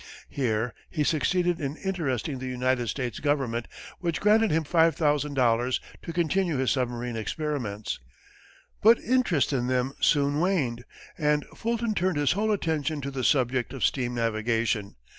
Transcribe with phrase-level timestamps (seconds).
[0.29, 3.67] Here, he succeeded in interesting the United States government,
[3.99, 7.99] which granted him $5,000 to continue his submarine experiments,
[8.81, 10.85] but interest in them soon waned,
[11.19, 14.95] and Fulton turned his whole attention to the subject of steam navigation.